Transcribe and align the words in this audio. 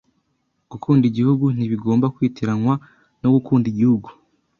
Gukunda 0.71 1.03
igihugu 1.11 1.45
ntibigomba 1.55 2.11
kwitiranywa 2.15 2.73
no 3.21 3.29
gukunda 3.35 3.65
igihugu. 3.69 4.07